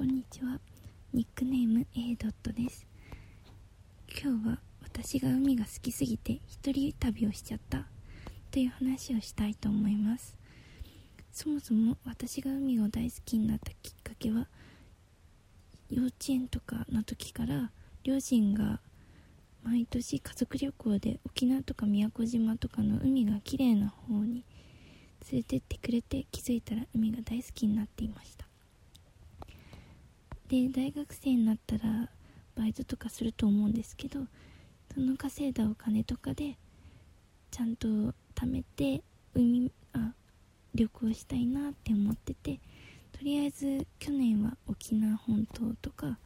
[0.00, 0.58] こんにちは。
[1.12, 2.86] ニックネーム A ドットです。
[4.08, 7.84] 今日は私が海が好きすぎて一人旅をしちゃった。
[8.50, 10.38] という話をしたいと思います。
[11.30, 14.48] そもそも私が海を大好きになったきっかけは
[15.90, 17.70] 幼稚園とかの時から
[18.02, 18.80] 両親が
[19.62, 24.46] 毎年家族旅行で沖縄とか宮古島とかの海が綺麗な方に
[25.30, 28.49] 連れてってくれて気づいたら海が大好きになっていました。
[30.50, 32.08] で大学生になったら
[32.56, 34.18] バイトとかすると思うんですけど
[34.92, 36.58] その稼いだお金とかで
[37.52, 39.00] ちゃんと貯めて
[39.32, 40.12] 海あ
[40.74, 42.58] 旅行したいなって思ってて
[43.12, 46.18] とりあえず去年は沖縄本島とか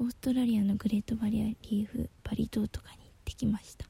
[0.00, 3.86] オーストラリアのグレートバリアリーフバリ島とかに行ってきました。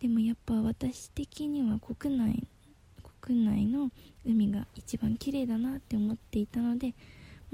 [0.00, 2.48] でもやっぱ私的には国内
[3.22, 3.90] 国内の
[4.26, 6.94] 海が一番綺麗だなって思っていたので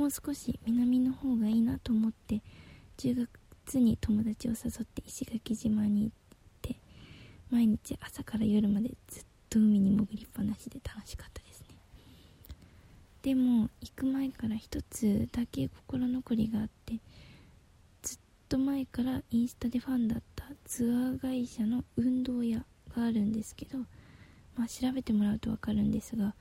[0.00, 2.40] もう少し南の方がいいなと思って
[2.96, 3.28] 10
[3.66, 6.10] 月に友達を誘って石垣島に行っ
[6.62, 6.76] て
[7.50, 11.76] 毎日朝から夜までずっと海に潜りっぱなしで楽しかったですね。
[13.20, 16.94] でも行く前から一つだけ心残りがあって
[18.02, 22.64] ずっと前からインスタでファンだったツアー会社の運動屋
[22.96, 23.76] があるんですけど
[24.56, 26.34] まあ調べてもらうと分かるんですが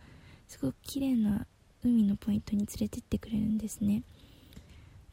[0.47, 1.45] すごく綺麗な
[1.83, 4.03] 海のポイントに連れてってくれるんですね。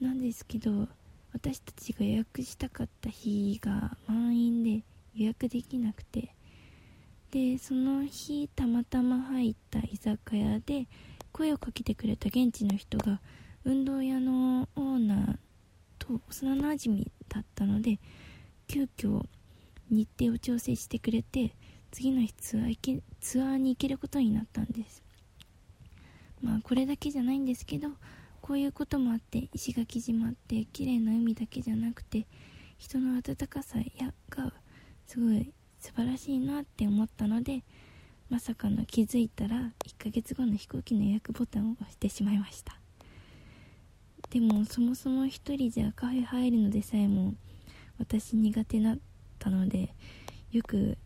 [0.00, 0.88] なんですけど
[1.32, 6.34] 私たちが予約したかった日が満員で予約できなくて
[7.30, 10.86] でその日たまたま入った居酒屋で
[11.32, 13.20] 声をかけてくれた現地の人が
[13.64, 15.38] 運動屋のオーナー
[15.98, 17.98] と幼なじみだったので
[18.68, 19.24] 急遽
[19.90, 21.54] 日程を調整してくれて
[21.90, 25.05] 次の日ツアーツアーに行けることになったんです。
[26.42, 27.88] まあこれだけじゃないんですけど
[28.40, 32.26] こういうこともあって石垣島って綺麗な海だけじゃなくて
[32.78, 34.52] 人の温かさやが
[35.06, 37.62] すごい素晴らしいなって思ったので
[38.28, 42.78] まさかの気づいたら1ヶ月後の飛行機の予約ボタンを押してしまいました。
[44.30, 47.34] でもそもそも1人じゃカフェ入るのでさえも
[47.98, 48.98] 私苦手だっ
[49.38, 49.94] たので
[50.50, 50.98] よく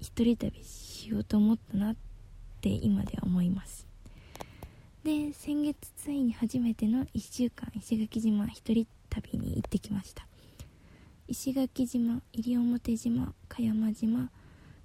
[0.00, 1.96] 一人旅しようと思ったなっ
[2.60, 3.86] て今では思います。
[5.06, 10.26] で先月ついに初めての1週間石垣島一人旅に行ってきました。
[11.28, 14.28] 石垣島西表島香山島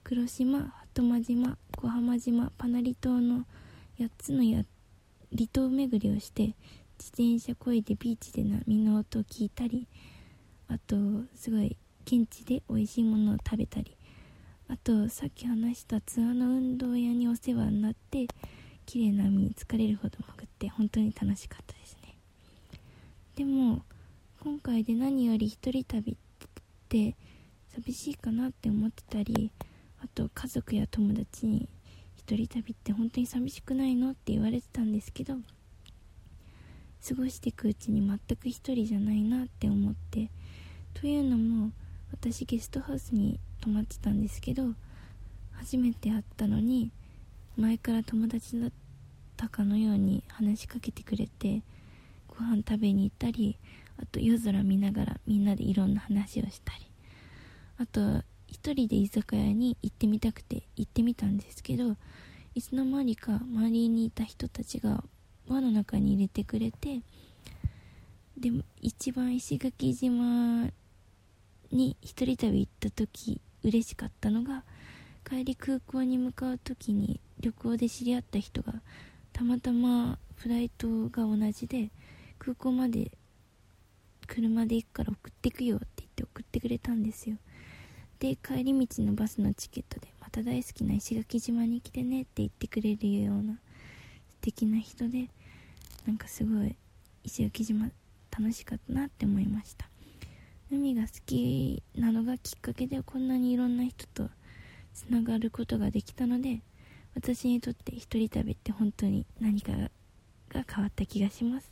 [0.04, 3.46] 黒島鳩間島小浜島パナリ島の
[4.00, 4.64] 8つのや
[5.36, 6.54] 離島巡りをして
[7.00, 9.88] 自転車こいでビーチで波の音を聞いたり
[10.68, 10.98] あと
[11.34, 13.98] すごい現地で美味しいものを食べたり
[14.68, 18.28] あとさっき話したツアーの運動屋にお世話になって
[18.92, 22.14] 綺麗な海に疲れるほど潜って本当に楽しかったですね。
[23.38, 23.84] でも
[24.44, 26.16] 今回で何より一人旅っ
[26.90, 27.16] て
[27.74, 29.50] 寂しいかなって思ってたり
[30.04, 31.70] あと家族や友達に
[32.18, 35.36] 一人旅って本当に寂しくないのって言われてたんですけど
[37.08, 40.30] 過ごしていくうちに全く一人じゃないなって思って
[40.96, 41.72] というのも
[42.12, 44.66] 私ゲストハウスに泊まってたんですけど
[45.54, 46.92] 初めて会ったのに
[47.58, 48.72] 前から友達だっ
[49.42, 51.64] たかのように話しかけてくれて
[52.28, 53.58] ご飯食べに行ったり
[54.00, 56.86] あと夜空見ながらみんなでいろんな話をしたり。
[57.80, 61.96] あと一人で居酒屋に行ってみたくて行ってみたんですけど
[62.54, 65.04] いつの間にか周りにいた人たちが
[65.48, 67.02] 輪の中に入れてくれて
[68.38, 70.68] でも一番石垣島
[71.72, 74.64] に一人旅行った時嬉しかったのが
[75.28, 78.74] 帰り空港に向かう時に旅行で知り合った人が
[79.42, 81.90] たまたまフライトが同じで
[82.38, 83.12] 空港まで
[84.28, 87.38] 車で行くから送ってくよって言って送ってくれたんですよ。
[88.20, 93.60] で帰り道のバスのチケットでまた大好きな石垣島に来てねって言ってくれるような素
[94.42, 95.28] 敵な人で
[96.06, 96.76] なんかすごい
[97.24, 97.90] 石垣島
[98.30, 99.90] 楽しかったなって思いました。
[100.72, 104.30] 海が好きなのがきっかけでこんなにいろんな人と
[104.94, 106.62] つながることができたので
[107.16, 111.72] 私にとって一人旅って本当に何かが変わった気がします。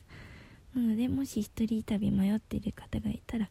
[0.75, 3.49] なのでもし一人旅迷っている方がいたら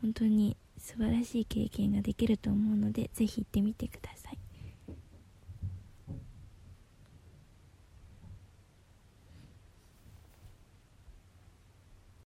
[0.00, 4.31] 本当に素晴らしい経験ができると思うのでぜひ行ってみてください。